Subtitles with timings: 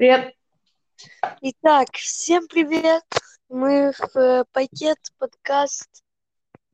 [0.00, 0.34] Привет.
[1.42, 3.04] Итак, всем привет!
[3.50, 5.90] Мы в э, пакет подкаст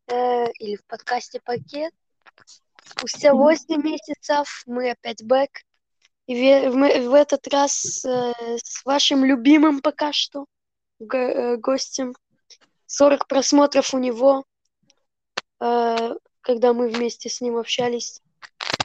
[0.07, 1.93] э, или в подкасте пакет.
[2.85, 5.51] Спустя 8 месяцев мы опять бэк.
[6.29, 10.47] И ве- мы в этот раз э, с вашим любимым пока что
[11.01, 12.15] го- э, гостем.
[12.87, 14.45] 40 просмотров у него,
[15.59, 18.23] э, когда мы вместе с ним общались.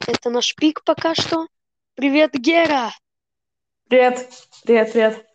[0.08, 1.46] Это наш пик пока что.
[1.94, 2.90] Привет, Гера!
[3.92, 4.26] Привет.
[4.64, 5.26] Привет, привет.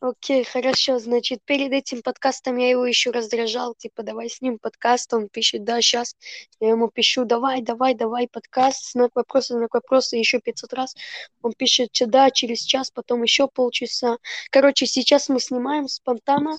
[0.00, 0.98] Окей, хорошо.
[0.98, 5.12] Значит, перед этим подкастом я его еще раздражал, типа, давай с ним подкаст.
[5.12, 6.16] Он пишет, да, сейчас.
[6.60, 10.96] Я ему пишу, давай, давай, давай, подкаст, знак вопроса, знак вопроса, еще 500 раз.
[11.42, 14.16] Он пишет, да, через час, потом еще полчаса.
[14.48, 16.56] Короче, сейчас мы снимаем спонтанно.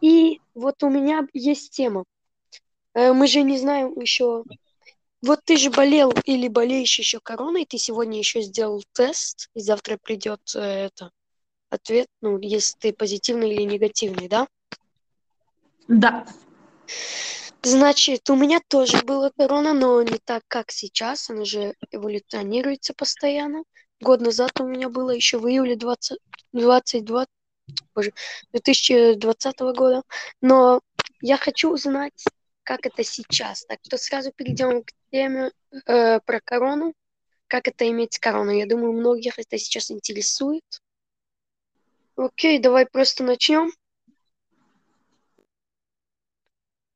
[0.00, 2.04] И вот у меня есть тема.
[2.94, 4.44] Э, Мы же не знаем еще...
[5.22, 9.98] Вот ты же болел или болеешь еще короной, ты сегодня еще сделал тест, и завтра
[10.02, 11.10] придет э, это
[11.70, 14.46] ответ, ну, если ты позитивный или негативный, да?
[15.88, 16.26] Да.
[17.62, 21.30] Значит, у меня тоже была корона, но не так, как сейчас.
[21.30, 23.64] Она же эволюционируется постоянно.
[24.00, 26.18] Год назад у меня было еще в июле 20,
[26.52, 27.26] 22,
[27.94, 28.12] боже,
[28.52, 30.02] 2020 года.
[30.40, 30.80] Но
[31.20, 32.24] я хочу узнать,
[32.62, 33.64] как это сейчас.
[33.64, 35.50] Так что сразу перейдем к теме
[35.86, 36.92] э, про корону.
[37.48, 38.50] Как это иметь корону?
[38.50, 40.64] Я думаю, многих это сейчас интересует.
[42.16, 43.70] Окей, давай просто начнем.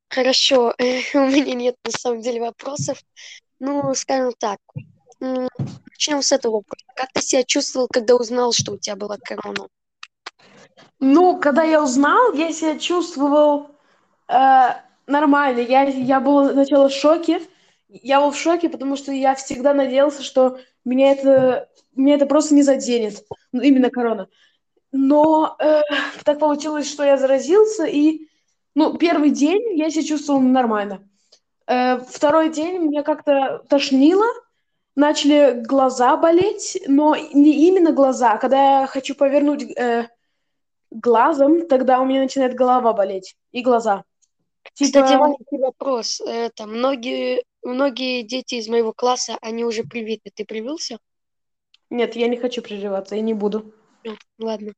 [0.09, 0.75] Хорошо,
[1.13, 3.01] у меня нет на самом деле вопросов.
[3.59, 4.59] Ну, скажем так,
[5.19, 6.85] начнем с этого вопроса.
[6.95, 9.67] Как ты себя чувствовал, когда узнал, что у тебя была корона?
[10.99, 13.71] Ну, когда я узнал, я себя чувствовал
[14.27, 14.69] э,
[15.07, 15.59] нормально.
[15.59, 17.41] Я, я был сначала в шоке.
[17.91, 22.55] Я был в шоке, потому что я всегда надеялся, что меня это, меня это просто
[22.55, 23.25] не заденет.
[23.51, 24.29] Ну, именно корона.
[24.93, 25.81] Но э,
[26.23, 28.27] так получилось, что я заразился, и
[28.75, 31.07] ну, первый день я себя чувствовал нормально.
[31.67, 34.25] Э, второй день меня как-то тошнило,
[34.95, 38.37] начали глаза болеть, но не именно глаза.
[38.37, 40.07] Когда я хочу повернуть э,
[40.91, 44.03] глазом, тогда у меня начинает голова болеть и глаза.
[44.63, 46.21] Кстати, Типа, маленький вопрос.
[46.25, 50.31] Это многие, многие дети из моего класса, они уже привиты.
[50.33, 50.99] Ты привился?
[51.91, 53.73] нет, я не хочу прививаться, я не буду.
[54.03, 54.73] Ну, ладно.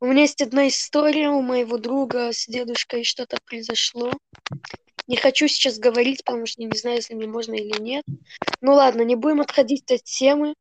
[0.00, 4.12] У меня есть одна история у моего друга с дедушкой что-то произошло.
[5.06, 8.04] Не хочу сейчас говорить, потому что не знаю, если мне можно или нет.
[8.60, 10.54] Ну ладно, не будем отходить от темы.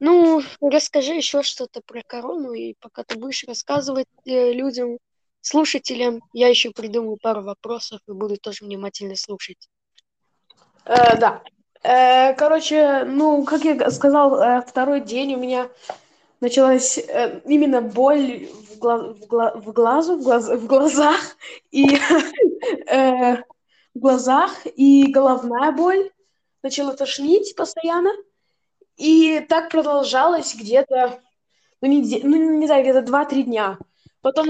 [0.00, 4.98] Ну, расскажи еще что-то про корону, и пока ты будешь рассказывать э, людям,
[5.40, 9.68] слушателям, я еще придумаю пару вопросов и буду тоже внимательно слушать.
[10.88, 11.42] Э, да.
[11.82, 15.68] Э, короче, ну, как я сказал, э, второй день у меня
[16.40, 21.36] началась э, именно боль в, гла- в, гла- в глазу, в, глаз- в глазах
[21.70, 21.84] и
[22.86, 23.36] э,
[23.94, 26.10] в глазах и головная боль.
[26.62, 28.10] Начала тошнить постоянно.
[28.96, 31.20] И так продолжалось где-то,
[31.80, 33.78] ну, не, ну, не знаю, где-то 2-3 дня.
[34.22, 34.48] Потом,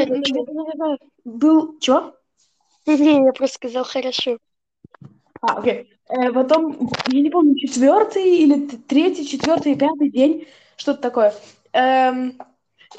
[1.25, 1.79] был...
[1.81, 2.15] Чё?
[2.87, 4.39] Я просто сказал хорошо.
[5.43, 5.91] А, окей.
[6.09, 11.35] Э, потом, я не помню, четвертый или третий, четвертый, пятый день, что-то такое.
[11.73, 12.39] Эм,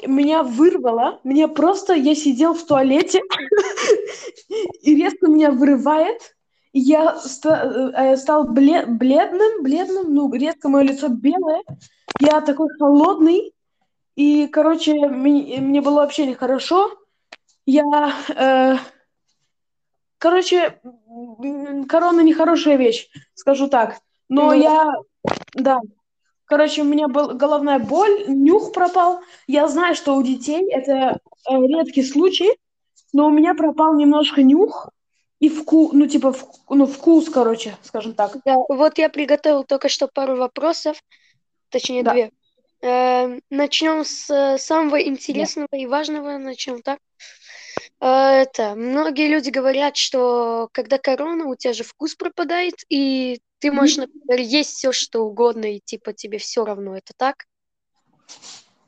[0.06, 3.20] меня вырвало, меня просто, я сидел в туалете,
[4.82, 6.36] и резко меня вырывает,
[6.72, 11.62] я э, стал бле- бледным, бледным, ну, резко мое лицо белое,
[12.20, 13.52] я такой холодный,
[14.14, 16.96] и, короче, ми- мне было вообще нехорошо,
[17.66, 18.76] я, э,
[20.20, 20.78] короче,
[21.88, 23.96] корона нехорошая вещь, скажу так,
[24.28, 24.94] но Ну, я,
[25.54, 25.80] да,
[26.44, 31.56] короче, у меня был головная боль, нюх пропал, я знаю, что у детей это э,
[31.66, 32.50] редкий случай,
[33.12, 34.90] но у меня пропал немножко нюх
[35.40, 38.36] и вкус, ну, типа, вк- ну, вкус, короче, скажем так.
[38.44, 41.02] да, вот я приготовил только что пару вопросов,
[41.70, 42.12] точнее Да.
[42.12, 42.30] две.
[42.82, 46.98] Эм, начнем с э, самого интересного и важного, начнем так.
[48.00, 53.70] Э, Это, многие люди говорят, что когда корона, у тебя же вкус пропадает, и ты
[53.70, 56.96] можешь, например, есть все, что угодно, и типа тебе все равно.
[56.96, 57.44] Это так?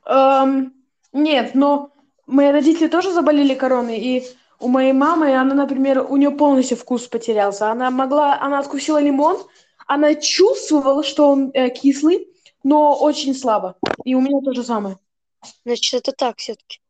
[0.06, 0.74] Эм,
[1.12, 1.92] нет, но
[2.26, 4.24] мои родители тоже заболели короной, и
[4.58, 7.70] у моей мамы, она, например, у нее полностью вкус потерялся.
[7.70, 9.44] Она могла, она откусила лимон,
[9.86, 12.28] она чувствовала, что он э, кислый,
[12.62, 13.76] но очень слабо.
[14.04, 14.96] И у меня то же самое.
[15.64, 16.80] Значит, это так все-таки.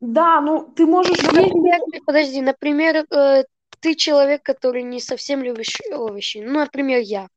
[0.00, 1.32] Да, ну ты можешь есть.
[1.32, 3.44] Например, подожди, например, э,
[3.80, 6.38] ты человек, который не совсем любишь овощи.
[6.38, 7.28] Ну, например, я.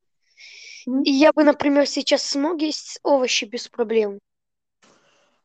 [1.03, 4.19] И я бы, например, сейчас смог есть овощи без проблем.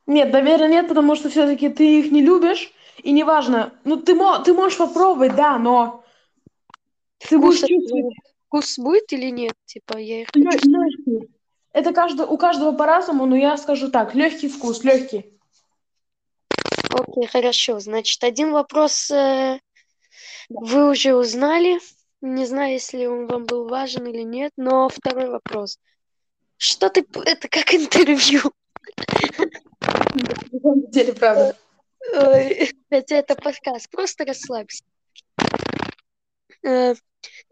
[0.06, 2.72] Нет, доверия нет, потому что все-таки ты их не любишь,
[3.02, 3.72] и неважно.
[3.84, 6.04] Ну, ты, мо- ты можешь попробовать, да, но
[7.18, 8.14] ты будешь Вкус, чувствовать
[8.46, 9.54] вкус будет или нет?
[9.66, 11.28] Типа, я их легкий.
[11.72, 15.35] Это каждый, у каждого по-разному, но я скажу так, легкий вкус, легкий.
[16.96, 17.78] Окей, хорошо.
[17.80, 19.58] Значит, один вопрос э,
[20.48, 21.78] вы уже узнали.
[22.20, 25.78] Не знаю, если он вам был важен или нет, но второй вопрос.
[26.56, 27.06] Что ты...
[27.24, 28.40] Это как интервью.
[28.96, 31.56] На самом деле, правда.
[32.90, 33.90] Хотя это подкаст.
[33.90, 34.82] Просто расслабься.
[36.64, 36.94] Э,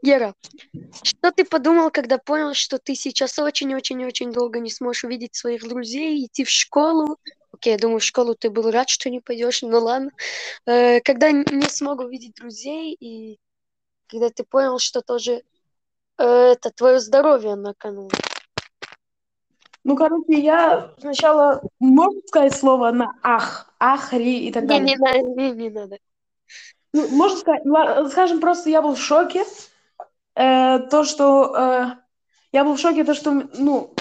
[0.02, 0.34] Гера,
[1.02, 6.24] что ты подумал, когда понял, что ты сейчас очень-очень-очень долго не сможешь увидеть своих друзей,
[6.24, 7.18] идти в школу?
[7.64, 10.10] Окей, я думаю, в школу ты был рад, что не пойдешь, ну ладно.
[10.66, 13.40] Э, Когда не смог увидеть друзей, и
[14.06, 15.42] когда ты понял, что тоже
[16.18, 18.10] э, это твое здоровье на кону.
[19.82, 24.84] Ну, короче, я сначала, можно сказать слово на ах, ахри и так Не, далее?
[24.84, 25.98] не надо, не, не надо.
[26.92, 27.62] Ну, можно сказать,
[28.12, 29.42] скажем просто, я был в шоке.
[30.34, 31.56] Э, то, что...
[31.56, 31.86] э,
[32.52, 33.93] я был в шоке, то, что, ну...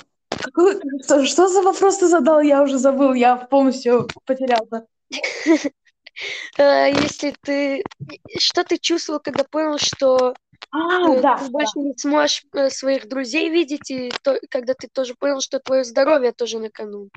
[0.43, 2.41] какой- что, что за вопрос ты задал?
[2.41, 4.85] Я уже забыл, я полностью потерялся.
[6.57, 7.83] Э, Если ты...
[8.37, 10.33] Что ты чувствовал, когда понял, что
[10.71, 11.49] А, да, ты да.
[11.49, 15.83] больше не сможешь э, своих друзей видеть, и то- когда ты тоже понял, что твое
[15.83, 17.09] здоровье тоже на кону.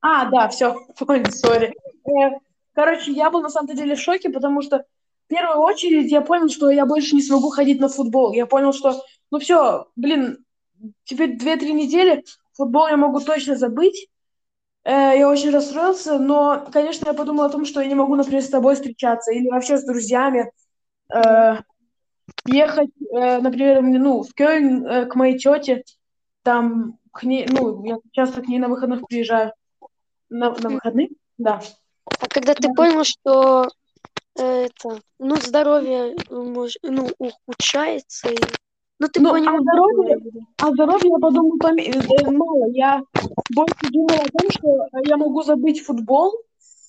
[0.00, 1.74] А, да, все, понял, сори.
[2.06, 2.38] Э,
[2.72, 6.48] Короче, я был на самом деле в шоке, потому что в первую очередь я понял,
[6.48, 8.32] что я больше не смогу ходить на футбол.
[8.32, 10.44] Я понял, что, ну все, блин,
[11.04, 12.24] теперь две-три недели
[12.60, 14.08] футбол я могу точно забыть.
[14.84, 18.42] Э, Я очень расстроился, но, конечно, я подумал о том, что я не могу, например,
[18.42, 20.50] с тобой встречаться или вообще с друзьями
[21.14, 21.56] э,
[22.46, 25.84] ехать, э, например, ну, в Кёльн э, к моей тете,
[26.42, 29.52] там к ней, ну, я часто к ней на выходных приезжаю.
[30.28, 31.10] На, на выходных?
[31.38, 31.60] Да.
[32.06, 32.74] А когда ты Да.
[32.74, 33.68] понял, что
[34.38, 38.38] э, это, ну, здоровье э, мож- ну, ухудшается, и...
[39.00, 40.18] ну, ты Ну, а понял, здоровье,
[40.58, 42.66] а здоровье я подумал поме- э, мало.
[42.70, 43.02] Я
[43.54, 46.34] больше думала о том, что я могу забыть футбол,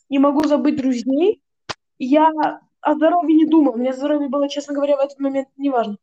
[0.10, 1.42] не могу забыть друзей.
[1.98, 2.30] Я
[2.81, 3.78] о здоровье не думал.
[3.78, 5.98] Мне здоровье было, честно говоря, в этот момент неважно.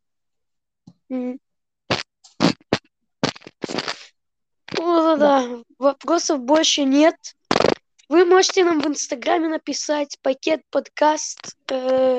[1.10, 1.38] Мгм.
[4.78, 7.16] Ну, да, да, вопросов больше нет.
[8.08, 12.18] Вы можете нам в Инстаграме написать пакет подкаст, э,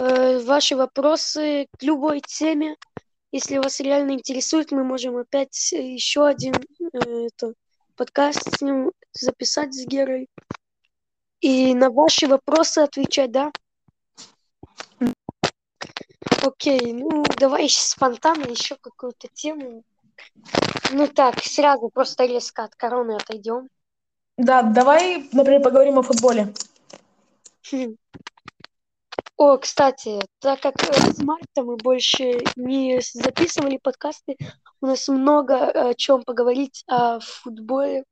[0.00, 2.76] э, ваши вопросы к любой теме.
[3.32, 7.54] Если вас реально интересует, мы можем опять еще один э, это,
[7.96, 10.28] подкаст с ним записать с Герой.
[11.40, 13.52] И на ваши вопросы отвечать, да?
[16.42, 19.82] Окей, ну давай спонтанно еще какую-то тему.
[20.92, 23.68] Ну так, сразу просто резко от короны отойдем.
[24.36, 26.52] Да, давай, например, поговорим о футболе.
[29.36, 34.36] О, кстати, так как э, с марта мы больше не записывали подкасты,
[34.80, 38.04] у нас много э, о чем поговорить о футболе.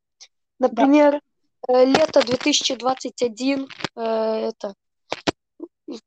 [0.58, 1.20] Например,
[1.68, 4.74] э, лето 2021, э, это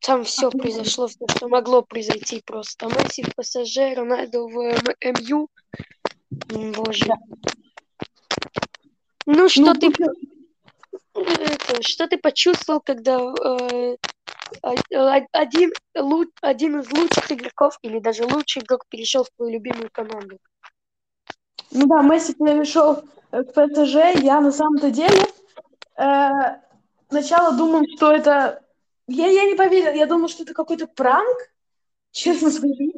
[0.01, 2.87] там все произошло, все, что могло произойти просто.
[2.87, 4.57] Месси в ПСЖ, Рональдо в
[5.01, 5.47] МЮ.
[6.73, 7.05] Боже.
[7.05, 7.15] Да.
[9.25, 9.91] Ну, что Ну, ты
[11.15, 13.95] это, что ты почувствовал, когда э,
[14.61, 20.37] один, лу- один из лучших игроков или даже лучший игрок перешел в твою любимую команду?
[21.71, 24.21] Ну да, Месси перешел э, к ПСЖ.
[24.21, 25.25] Я на самом-то деле
[25.97, 26.29] э,
[27.09, 28.63] сначала думал, что это...
[29.07, 31.37] Я, я не поверил, я думал, что это какой-то пранк,
[32.11, 32.93] честно скажу.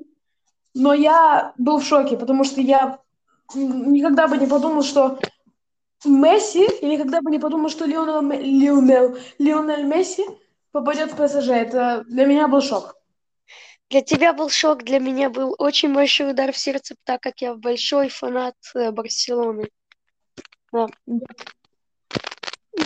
[0.74, 3.00] Но я был в шоке, потому что я
[3.56, 5.20] никогда бы не подумал, что
[6.06, 10.24] Месси, я никогда бы не подумал, что Лионел, Лионел, Лионель Месси
[10.72, 11.50] попадет в ПСЖ.
[11.50, 12.96] Это для меня был шок.
[13.90, 17.56] Для тебя был шок, для меня был очень большой удар в сердце, так как я
[17.56, 19.70] большой фанат э, Барселоны.
[20.74, 20.88] Да.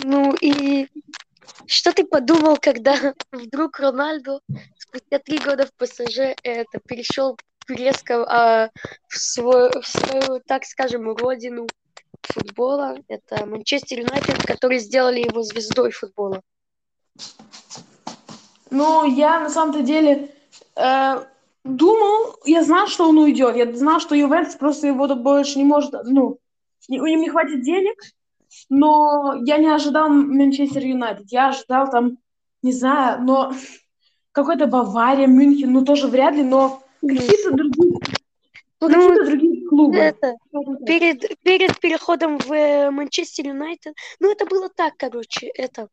[0.04, 0.88] Ну и
[1.66, 2.94] что ты подумал, когда
[3.32, 4.40] вдруг Рональдо
[4.78, 7.36] спустя три года в ПСЖ это перешел
[7.68, 8.70] резко а,
[9.08, 11.66] в, свой, в свою, так скажем, родину
[12.22, 12.96] футбола?
[13.08, 16.42] Это Манчестер Юнайтед, которые сделали его звездой футбола.
[18.70, 20.30] Ну, я на самом-то деле
[20.76, 21.24] э,
[21.64, 23.56] думал, я знал, что он уйдет.
[23.56, 26.38] Я знал, что Ювентус просто его больше не может, ну,
[26.88, 28.00] у них не хватит денег.
[28.68, 31.26] Но я не ожидал Манчестер Юнайтед.
[31.30, 32.18] Я ожидал там,
[32.62, 33.52] не знаю, но
[34.32, 37.98] какой-то Бавария, Мюнхен, ну тоже вряд ли, но какие-то другие,
[38.80, 39.96] ну, Ну, какие-то другие клубы.
[39.96, 40.36] Это,
[40.86, 45.88] перед, перед переходом в э, Манчестер Юнайтед, ну это было так, короче, это,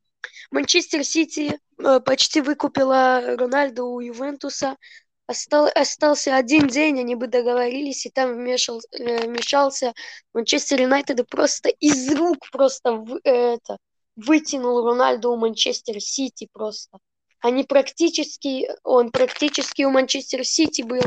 [0.52, 4.78] Манчестер Сити э, почти выкупила Рональду у Ювентуса,
[5.30, 9.94] Остал, остался один день, они бы договорились, и там вмешал, э, вмешался
[10.34, 13.78] Манчестер Юнайтед и просто из рук просто в, это,
[14.16, 16.98] вытянул Рональду у Манчестер Сити просто.
[17.42, 21.04] Они практически, он практически у Манчестер Сити был,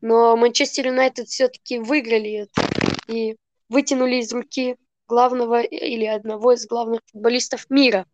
[0.00, 2.62] но Манчестер Юнайтед все-таки выиграли это
[3.06, 3.36] и
[3.68, 8.06] вытянули из руки главного или одного из главных футболистов мира.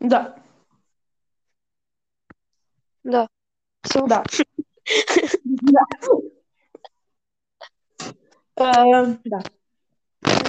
[0.00, 0.36] Да.
[3.04, 3.28] Да.
[3.82, 4.06] Все.
[4.06, 4.22] Да.
[5.44, 5.82] Да.
[8.56, 9.40] Э, Да.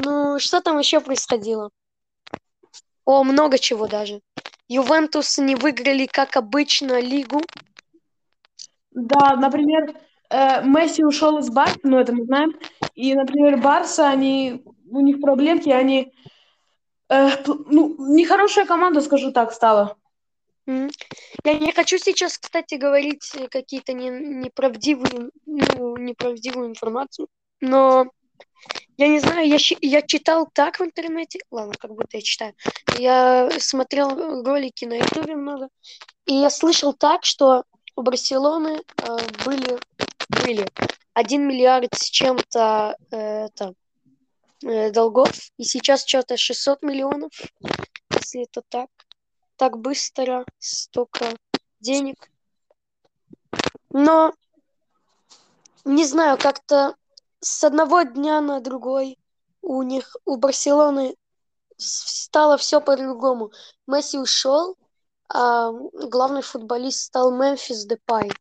[0.04, 1.70] Ну, что там еще происходило?
[3.06, 4.22] О, много чего даже.
[4.68, 7.42] Ювентус не выиграли, как обычно, лигу.
[8.92, 9.96] Да, например,
[10.30, 12.54] э, Месси ушел из Барса, ну это мы знаем.
[12.96, 16.12] И, например, Барса, они, у них проблемки, они,
[17.10, 19.96] э, ну, нехорошая команда, скажу так, стала.
[20.66, 27.28] Я не хочу сейчас, кстати, говорить какие-то не, неправдивые, ну, неправдивую информацию,
[27.62, 28.08] но
[28.98, 32.54] я не знаю, я, я читал так в интернете, ладно, как будто я читаю,
[32.98, 35.70] я смотрел ролики на ютубе много,
[36.26, 37.64] и я слышал так, что
[37.96, 39.80] у Барселоны э, были,
[40.30, 40.68] были
[41.14, 43.72] 1 миллиард с чем-то э, э,
[44.62, 47.32] долгов, и сейчас что-то 600 миллионов,
[48.12, 48.90] если это так
[49.58, 51.36] так быстро столько
[51.80, 52.30] денег.
[53.90, 54.34] Но
[55.84, 56.96] не знаю, как-то
[57.40, 59.18] с одного дня на другой
[59.62, 61.16] у них, у Барселоны
[61.78, 63.52] стало все по-другому.
[63.88, 64.78] Месси ушел,
[65.30, 68.32] а главный футболист стал Мемфис Депай.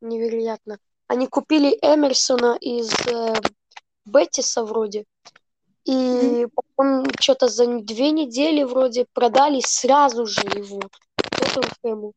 [0.00, 0.78] Невероятно.
[1.08, 3.34] Они купили Эмерсона из э,
[4.06, 5.04] Бетиса вроде.
[5.90, 10.80] И потом что-то за две недели вроде продали сразу же его
[11.16, 12.12] Тоттенхэму.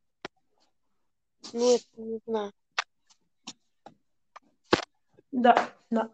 [1.53, 2.51] Ну, это не знаю.
[5.31, 6.09] Да, да.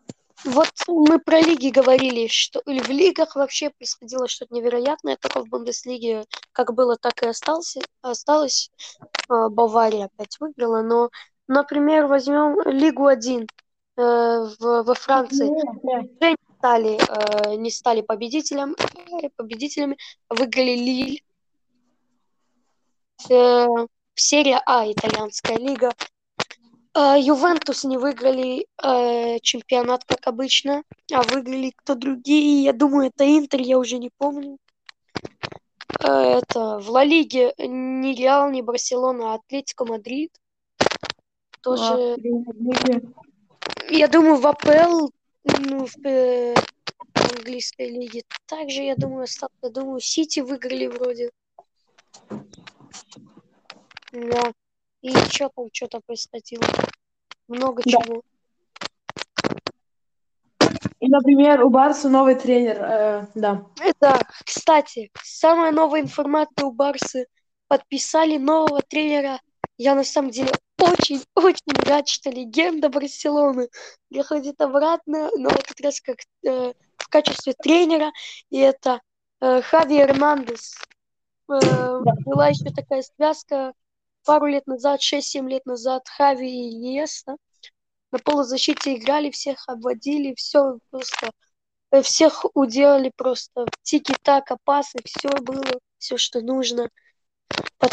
[0.46, 6.24] Вот мы про лиги говорили, что в лигах вообще происходило что-то невероятное, только в Бундеслиге
[6.54, 8.72] как было, так и остался, осталось.
[9.28, 11.10] А, Бавария опять выиграла, но,
[11.50, 13.48] например, возьмем Лигу 1 э,
[13.98, 15.52] в, во Франции.
[15.84, 16.34] Да.
[16.60, 18.76] Стали, э, не стали победителем,
[19.24, 19.98] э, победителями,
[20.30, 21.24] выиграли Лиль.
[23.30, 23.68] Э,
[24.16, 25.92] серия А, итальянская лига.
[26.94, 32.64] Э, Ювентус не выиграли э, чемпионат, как обычно, а выиграли кто другие.
[32.64, 34.58] Я думаю, это Интер, я уже не помню.
[36.02, 40.32] Э, это в Ла Лиге ни Реал, ни Барселона, а Атлетико Мадрид.
[41.62, 42.16] Тоже А,
[43.90, 45.10] я думаю, в АПЛ,
[45.44, 46.54] ну, в э,
[47.14, 49.56] английской лиге, также, я думаю, остался.
[49.62, 51.32] Я думаю, Сити выиграли вроде.
[54.12, 54.54] Да.
[55.02, 56.64] И что там, что-то происходило.
[57.48, 57.92] Много Да.
[57.92, 58.24] чего.
[61.00, 63.66] И, например, у Барса новый тренер, э, да.
[63.80, 67.28] Это, кстати, самая новая информация у Барсы.
[67.68, 69.40] Подписали нового тренера.
[69.78, 73.70] Я на самом деле очень-очень рад, что легенда Барселоны
[74.10, 78.12] приходит обратно, но этот раз как э, в качестве тренера.
[78.50, 79.02] И это
[79.42, 80.76] э, Хави Эрнандес.
[81.50, 83.74] Э, была еще такая связка
[84.26, 87.38] пару лет назад, 6-7 лет назад, Хави и Иеста.
[88.12, 91.32] На полузащите играли, всех обводили, все просто
[91.92, 96.90] э, всех уделали просто тики-така, пасы, все было, все, что нужно.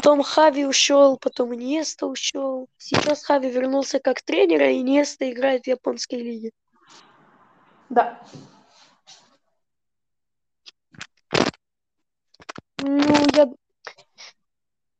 [0.06, 2.68] Потом Хави ушел, потом Иньеста ушел.
[2.78, 6.52] Сейчас Хави вернулся как тренер, а Иньеста играет в японской лиге.
[7.88, 8.22] Да.
[12.78, 13.50] Ну, я...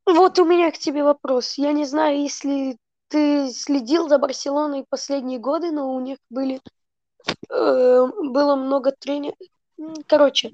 [0.05, 1.53] Вот у меня к тебе вопрос.
[1.57, 6.59] Я не знаю, если ты следил за Барселоной последние годы, но у них были...
[7.49, 9.37] э, было много тренеров...
[10.05, 10.51] Короче,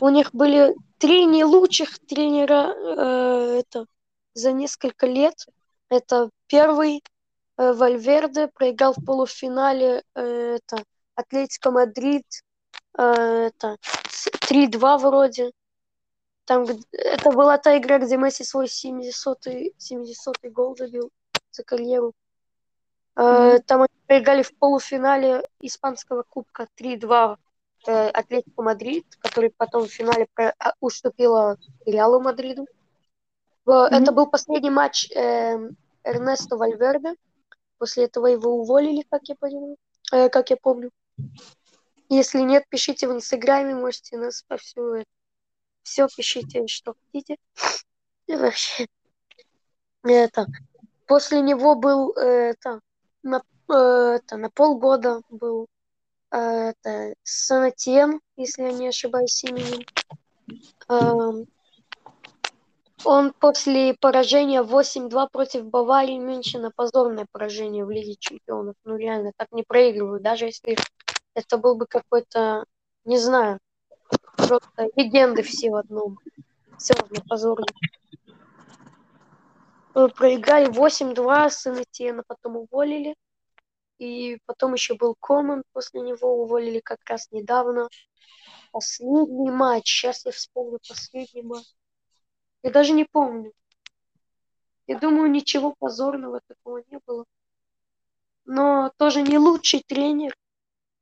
[0.00, 3.86] у них были три не лучших тренера э, это,
[4.34, 5.46] за несколько лет.
[5.88, 7.02] Это первый
[7.58, 12.26] э, Вальверде проиграл в полуфинале э, это, Атлетико Мадрид
[12.96, 13.76] э, это,
[14.08, 15.52] с- 3-2 вроде.
[16.44, 21.10] Там, это была та игра, где Месси свой 70-й 70 гол забил
[21.52, 22.12] за карьеру.
[23.16, 27.36] Э, Там они проиграли в полуфинале Испанского кубка 3-2
[27.86, 32.66] э, Атлетико Мадрид, который потом в финале а, уступила Реалу Мадриду.
[33.64, 33.74] Мгм.
[33.74, 37.14] Это был последний матч эм, Эрнесто Вальверде.
[37.78, 39.76] После этого его уволили, как я понимаю,
[40.12, 40.90] э, как я помню.
[42.08, 45.04] Если нет, пишите в Инстаграме, можете нас по всю
[45.82, 47.36] все пишите, что хотите.
[48.26, 48.86] И вообще,
[50.04, 50.46] это,
[51.06, 52.80] после него был, это,
[53.22, 55.66] на, это, на полгода был,
[56.32, 59.86] это, Санатьен, если я не ошибаюсь именем.
[63.04, 68.76] Он после поражения 8-2 против Баварии Мюнхена, позорное поражение в Лиге Чемпионов.
[68.84, 70.22] Ну реально, так не проигрывают.
[70.22, 70.76] Даже если
[71.34, 72.64] это был бы какой-то,
[73.04, 73.58] не знаю,
[74.36, 76.18] просто легенды все в одном.
[76.78, 77.66] Все равно позорно.
[79.92, 83.14] Проиграли 8-2 с Инетиена, потом уволили.
[84.02, 87.88] И потом еще был Коман, после него уволили как раз недавно.
[88.72, 91.68] Последний матч, сейчас я вспомню последний матч.
[92.64, 93.52] Я даже не помню.
[94.88, 97.24] Я думаю, ничего позорного такого не было.
[98.44, 100.34] Но тоже не лучший тренер.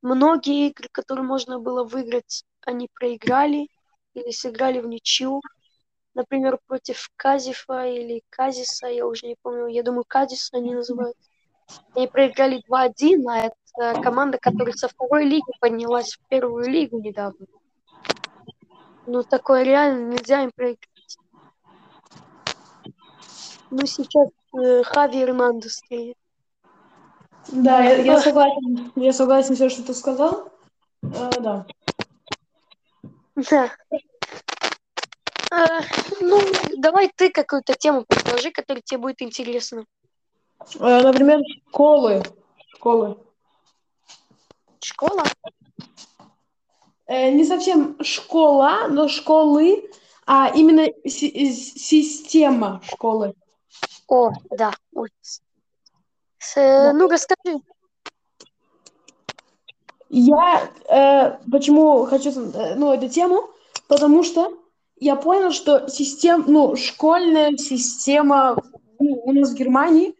[0.03, 3.67] Многие игры, которые можно было выиграть, они проиграли
[4.13, 5.41] или сыграли в ничью.
[6.13, 9.65] Например, против Казифа или Казиса, я уже не помню.
[9.65, 11.17] Я думаю, Казиса они называют.
[11.95, 17.45] Они проиграли 2-1, а это команда, которая со второй лиги поднялась в первую лигу недавно.
[19.07, 20.87] Ну, такое реально нельзя им проиграть.
[23.71, 26.15] Ну, сейчас э, Хави Эрнандес тренер.
[27.51, 28.91] Да, я, я согласен.
[28.95, 30.51] Я согласен все, что ты сказал.
[31.03, 31.65] Э, да.
[33.35, 33.71] Да.
[35.51, 35.81] Э,
[36.19, 36.41] ну,
[36.77, 39.85] давай ты какую-то тему предложи, которая тебе будет интересна.
[40.79, 42.23] Э, например, школы.
[42.69, 43.17] Школы.
[44.79, 45.23] Школа?
[47.07, 49.89] Э, не совсем школа, но школы,
[50.25, 53.33] а именно си- система школы.
[54.07, 54.71] О, да.
[54.93, 55.09] Ой.
[56.39, 57.59] С, э, Ну, расскажи.
[60.09, 63.49] Я э, почему хочу э, ну, эту тему,
[63.87, 64.57] потому что
[64.97, 68.57] я понял, что система, ну, школьная система
[68.99, 70.15] ну, у нас в Германии,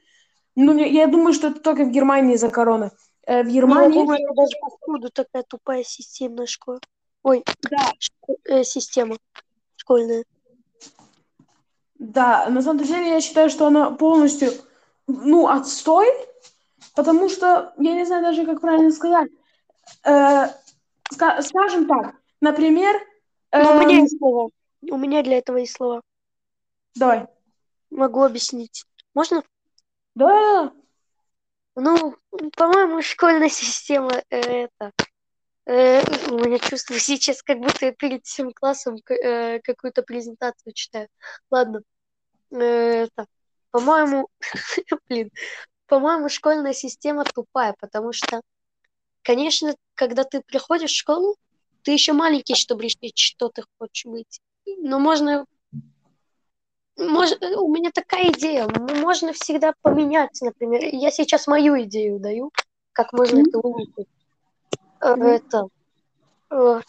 [0.55, 2.91] ну, я думаю, что это только в Германии из-за короны.
[3.25, 3.99] Э, в Ну, Германии...
[3.99, 6.79] я думаю, даже походу такая тупая системная школа.
[7.23, 9.17] Ой, Да, шко- э, система
[9.75, 10.23] школьная.
[11.95, 14.51] да, на самом деле я считаю, что она полностью,
[15.07, 16.07] ну, отстой,
[16.95, 19.29] потому что, я не знаю даже, как правильно сказать,
[20.03, 20.45] Э,
[21.13, 22.95] ска- скажем так, например,
[23.51, 24.49] Ну, у меня эм, есть слова.
[24.89, 26.01] У меня для этого есть слова.
[26.95, 27.27] давай,
[27.89, 28.85] Могу объяснить.
[29.13, 29.43] Можно?
[30.15, 30.71] Да,
[31.76, 32.15] Ну,
[32.58, 34.91] по-моему, школьная система это.
[35.65, 41.08] э, у меня чувство сейчас, как будто я перед всем классом э, какую-то презентацию читаю.
[41.52, 41.82] Ладно.
[42.52, 43.28] Э, это.
[43.71, 44.30] По-моему,
[45.10, 45.32] блин,
[45.88, 48.41] по-моему, школьная система тупая, потому что,
[49.24, 51.38] конечно, когда ты приходишь в школу,
[51.84, 54.41] ты еще маленький, чтобы решить, что ты хочешь быть.
[54.65, 55.45] Но можно
[57.01, 58.67] Мож- у меня такая идея.
[58.67, 60.81] Можно всегда поменять, например.
[60.93, 62.51] Я сейчас мою идею даю,
[62.93, 63.49] как можно Мгм.
[63.49, 64.07] это улучшить.
[65.01, 65.21] Мгм.
[65.23, 65.67] Это,
[66.51, 66.81] э,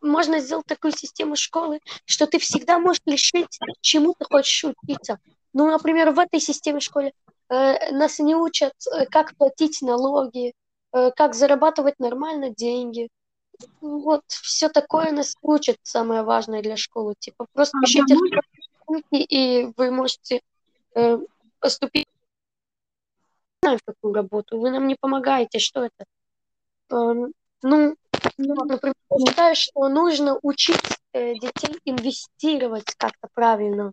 [0.00, 5.18] можно сделать такую систему школы, что ты всегда можешь решить, чему ты хочешь учиться.
[5.52, 7.12] Ну, например, в этой системе школы
[7.52, 8.72] э, нас не учат,
[9.10, 10.54] как платить налоги,
[10.92, 13.08] э, как зарабатывать нормально деньги.
[13.80, 17.14] Вот, все такое нас учат, самое важное для школы.
[17.18, 18.40] Типа, просто А, пишите потому-
[18.90, 20.40] оценки, и вы можете
[20.94, 21.18] э,
[21.60, 22.06] поступить
[23.62, 24.58] не знаю, в какую работу.
[24.58, 25.58] Вы нам не помогаете.
[25.58, 26.04] Что это?
[26.90, 27.94] Эм, ну,
[28.38, 30.80] ну, например, я считаю, что нужно учить
[31.12, 33.92] э, детей инвестировать как-то правильно.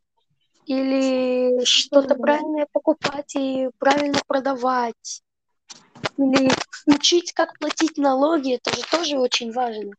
[0.65, 5.21] Или что-то правильное покупать и правильно продавать.
[6.17, 6.49] Или
[6.85, 8.55] учить, как платить налоги.
[8.55, 9.91] Это же тоже очень важно.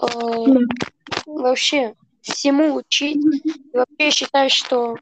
[0.00, 0.46] Э,
[1.26, 3.16] вообще всему учить.
[3.16, 4.96] И вообще я считаю, что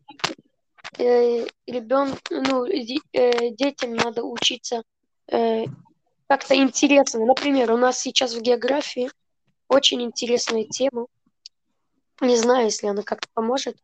[0.98, 4.82] э, ребен, ну, ди- э, детям надо учиться
[5.30, 5.64] э,
[6.28, 7.24] как-то интересно.
[7.24, 9.10] Например, у нас сейчас в географии
[9.68, 11.06] очень интересная тема.
[12.20, 13.76] Не знаю, если она как-то поможет,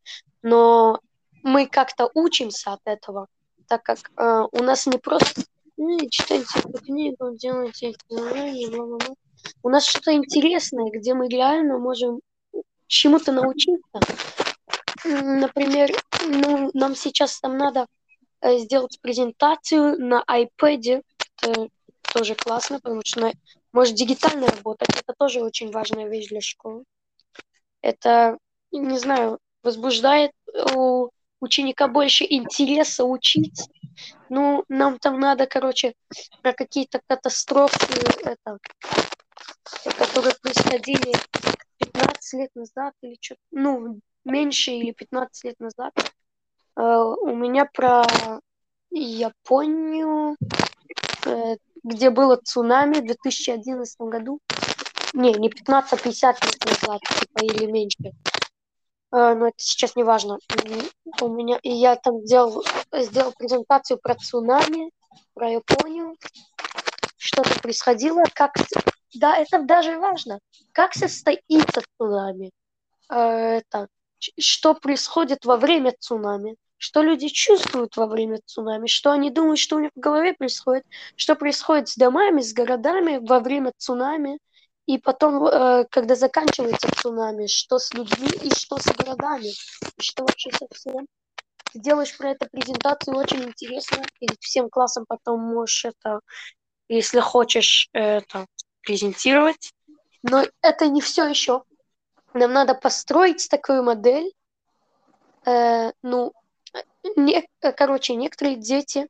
[0.43, 1.01] но
[1.43, 3.29] мы как-то учимся от этого,
[3.69, 5.43] так как э, у нас не просто
[5.77, 9.15] «Эй, читайте эту книгу, делайте эти задания, бла-бла-бла».
[9.63, 12.21] У нас что-то интересное, где мы реально можем
[12.87, 14.01] чему-то научиться.
[15.05, 15.91] Например,
[16.27, 17.87] ну, нам сейчас там надо
[18.41, 21.03] э, сделать презентацию на iPad.
[21.43, 21.69] Это
[22.13, 23.33] тоже классно, потому что на-
[23.73, 24.89] может дигитально работать.
[24.91, 26.85] Это тоже очень важная вещь для школы.
[27.83, 28.39] Это,
[28.73, 30.31] не знаю, возбуждает
[30.75, 33.69] у ученика больше интереса учить.
[34.29, 35.95] Ну, нам там надо, короче,
[36.43, 37.87] про какие-то катастрофы,
[38.25, 38.59] это,
[39.99, 41.13] которые происходили
[41.95, 45.93] 15 лет назад или что-то, ну, меньше или 15 лет назад.
[46.77, 48.05] Э, у меня про
[48.91, 50.37] Японию,
[51.27, 54.41] э, где было цунами в 2011 году.
[55.13, 58.13] Не, не 15, а 50 лет назад, типа, или меньше.
[59.13, 60.39] Э, но это сейчас не важно.
[61.21, 64.91] У меня, и я там сделал, сделал презентацию про цунами,
[65.35, 66.17] про Японию,
[67.17, 68.55] что-то происходило, как...
[69.15, 70.41] Да, это даже важно.
[70.73, 72.51] Как состоится цунами?
[73.11, 73.89] Э, это,
[74.39, 76.57] что происходит во время цунами?
[76.79, 78.89] Что люди чувствуют во время цунами?
[78.89, 80.85] Что они думают, что у них в голове происходит?
[81.17, 84.39] Что происходит с домами, с городами во время цунами?
[84.87, 90.25] И потом, э, когда заканчивается цунами, что с людьми и что с городами, и что
[90.25, 91.07] вообще совсем.
[91.73, 96.21] Ты делаешь про это презентацию, очень интересно, и всем классам потом можешь это,
[96.89, 98.47] если хочешь, это
[98.85, 99.73] презентировать.
[100.23, 101.63] Но это не все еще.
[102.33, 104.33] Нам надо построить такую модель.
[105.47, 106.33] Э, ну,
[107.17, 109.09] не, короче, некоторые дети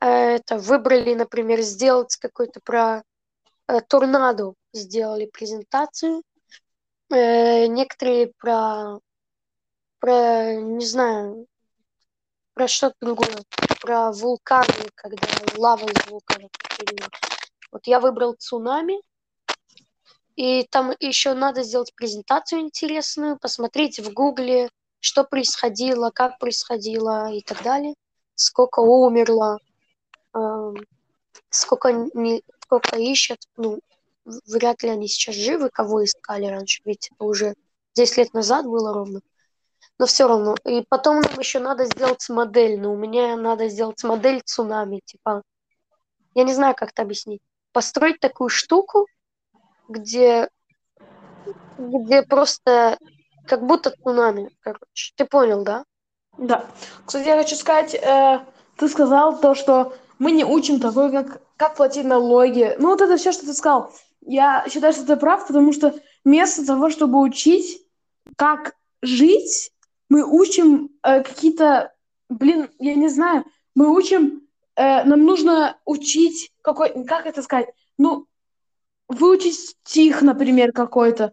[0.00, 3.02] э, это выбрали, например, сделать какой-то про
[3.66, 6.22] э, торнадо сделали презентацию.
[7.10, 9.00] Э, некоторые про,
[9.98, 11.46] про, не знаю,
[12.54, 13.44] про что-то другое,
[13.80, 16.48] про вулканы, когда лава из вулкана.
[17.70, 19.00] Вот я выбрал цунами,
[20.36, 27.42] и там еще надо сделать презентацию интересную, посмотреть в гугле, что происходило, как происходило и
[27.42, 27.94] так далее,
[28.34, 29.58] сколько умерло,
[30.34, 30.72] э,
[31.50, 33.80] сколько, не, сколько ищет, ну,
[34.46, 37.54] вряд ли они сейчас живы, кого искали раньше, ведь это уже
[37.94, 39.20] 10 лет назад было ровно.
[39.98, 40.54] Но все равно.
[40.64, 42.80] И потом нам еще надо сделать модель.
[42.80, 45.00] Но у меня надо сделать модель цунами.
[45.04, 45.42] Типа,
[46.34, 47.42] я не знаю, как это объяснить.
[47.72, 49.06] Построить такую штуку,
[49.88, 50.48] где,
[51.78, 52.98] где просто
[53.46, 54.50] как будто цунами.
[54.60, 55.12] Короче.
[55.16, 55.84] Ты понял, да?
[56.36, 56.66] Да.
[57.04, 58.40] Кстати, я хочу сказать, э,
[58.76, 62.74] ты сказал то, что мы не учим такое, как, как платить налоги.
[62.78, 63.92] Ну, вот это все, что ты сказал
[64.28, 67.82] я считаю, что ты прав, потому что вместо того, чтобы учить,
[68.36, 69.72] как жить,
[70.10, 71.94] мы учим э, какие-то,
[72.28, 74.42] блин, я не знаю, мы учим,
[74.78, 78.26] э, нам нужно учить какой, как это сказать, ну,
[79.08, 81.32] выучить стих, например, какой-то.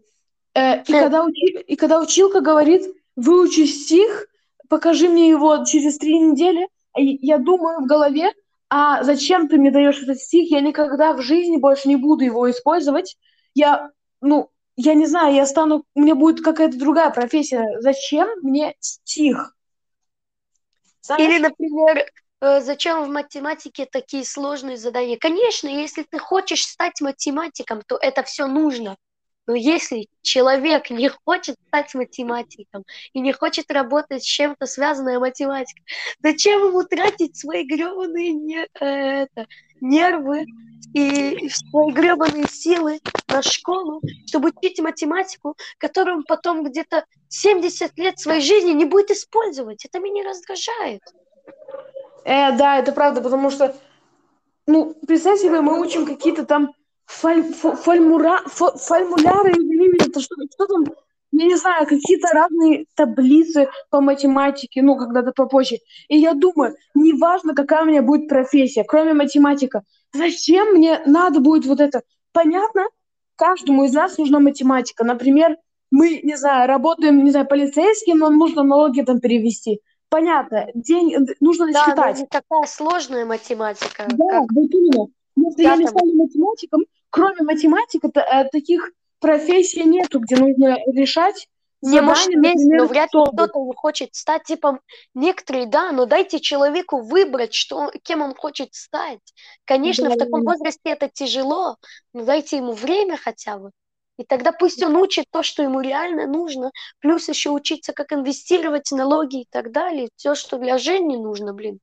[0.55, 2.83] Э, и, когда учи, и когда училка говорит,
[3.15, 4.27] выучи стих,
[4.67, 8.33] покажи мне его через три недели, я думаю в голове,
[8.69, 10.49] а зачем ты мне даешь этот стих?
[10.49, 13.15] Я никогда в жизни больше не буду его использовать.
[13.53, 17.79] Я, ну, я не знаю, я стану, у меня будет какая-то другая профессия.
[17.79, 19.55] Зачем мне стих?
[21.01, 21.21] Знаешь?
[21.21, 22.05] Или, например, э,
[22.41, 25.17] зачем в математике такие сложные задания?
[25.17, 28.97] Конечно, если ты хочешь стать математиком, то это все нужно.
[29.47, 35.83] Но если человек не хочет стать математиком и не хочет работать с чем-то связанной математикой,
[36.23, 39.47] зачем ему тратить свои гребаные не, э, это,
[39.81, 40.45] нервы
[40.95, 48.19] и свои гребаные силы на школу, чтобы учить математику, которую он потом где-то 70 лет
[48.19, 49.85] своей жизни не будет использовать?
[49.85, 51.01] Это меня раздражает.
[52.25, 53.75] Э, да, это правда, потому что,
[54.65, 56.73] ну, представь себе, мы учим какие-то там
[57.05, 59.53] фаль, фальмура, фальмуляры,
[59.99, 60.85] это что, что там,
[61.31, 65.77] я не знаю, какие-то разные таблицы по математике, ну, когда-то попозже.
[66.07, 71.67] И я думаю, неважно, какая у меня будет профессия, кроме математика, зачем мне надо будет
[71.67, 72.01] вот это?
[72.31, 72.85] Понятно,
[73.35, 75.03] каждому из нас нужна математика.
[75.03, 75.57] Например,
[75.91, 79.81] мы, не знаю, работаем, не знаю, полицейским, нам нужно налоги там перевести.
[80.09, 82.19] Понятно, день нужно да, считать.
[82.19, 84.05] Да, такая сложная математика.
[84.07, 84.51] Да, как...
[84.53, 85.07] вот именно.
[85.35, 91.47] Если я, не стану математиком, кроме математики, э, таких профессий нету, где нужно решать
[91.81, 94.79] не, может, есть, например, но вряд ли кто-то не хочет стать, типа,
[95.13, 99.19] некоторые, да, но дайте человеку выбрать, что, кем он хочет стать.
[99.65, 101.77] Конечно, да, в таком возрасте это тяжело,
[102.13, 103.71] но дайте ему время хотя бы.
[104.17, 108.91] И тогда пусть он учит то, что ему реально нужно, плюс еще учиться, как инвестировать
[108.91, 110.09] налоги и так далее.
[110.15, 111.79] Все, что для жизни нужно, блин.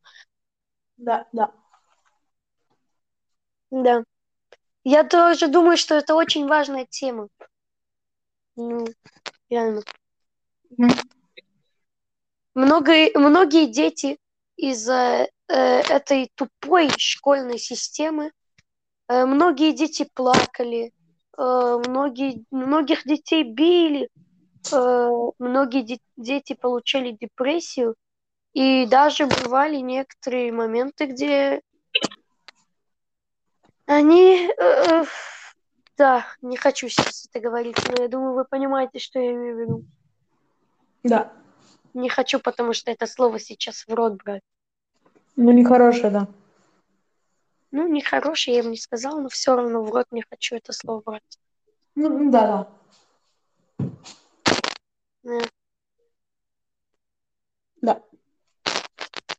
[0.97, 1.53] Да, да.
[3.71, 4.05] Да.
[4.85, 7.29] Я тоже думаю, что это очень важная тема.
[8.57, 8.87] Ну,
[9.49, 9.83] реально.
[12.55, 14.19] Много, многие дети
[14.57, 18.33] из-за э, этой тупой школьной системы,
[19.09, 20.93] э, многие дети плакали,
[21.37, 24.09] многие, многих детей били,
[24.73, 27.95] э, многие де- дети получали депрессию
[28.55, 31.63] И даже бывали некоторые моменты, где
[33.87, 34.51] они...
[34.59, 35.05] Э,
[35.97, 39.61] да, не хочу сейчас это говорить, но я думаю, вы понимаете, что я имею в
[39.61, 39.85] виду.
[41.03, 41.33] Да.
[41.95, 44.43] Не хочу, потому что это слово сейчас в рот брать.
[45.37, 46.29] Ну, нехорошее, да.
[47.73, 51.01] Ну, нехорошее, я бы не сказала, но все равно в рот не хочу это слово
[51.01, 51.39] брать.
[51.95, 52.69] Ну, да,
[53.79, 53.89] да.
[55.23, 55.41] Да.
[57.81, 58.03] Да.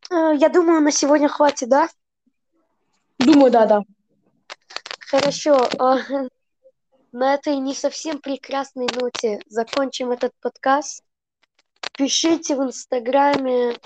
[0.09, 1.87] Э, Я думаю, на сегодня хватит, да?
[3.19, 3.83] Думаю, да, да.
[4.99, 5.67] Хорошо.
[5.79, 5.99] а,
[7.11, 11.03] На этой не совсем прекрасной ноте закончим этот подкаст.
[11.95, 13.77] Пишите в Инстаграме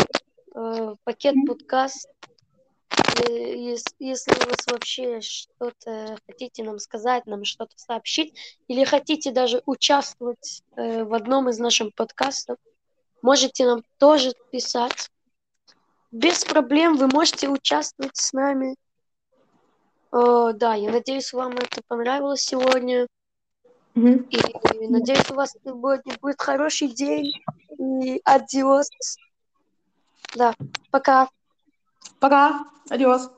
[0.56, 2.10] э, пакет подкаст.
[2.90, 8.34] Э, ес- Если у вас вообще что-то хотите нам сказать, нам что-то сообщить,
[8.68, 12.58] или хотите даже участвовать э, в одном из наших подкастов,
[13.22, 15.10] можете нам тоже писать.
[16.12, 18.76] Без проблем вы можете участвовать с нами.
[20.12, 23.08] Э, да, я надеюсь, вам это понравилось сегодня.
[23.96, 24.28] Мгм.
[24.30, 27.32] И надеюсь, у вас сегодня будет хороший день.
[27.80, 28.90] И адиос.
[30.36, 30.54] Да,
[30.92, 31.30] пока.
[32.20, 32.66] Пока.
[32.90, 33.30] Адиос.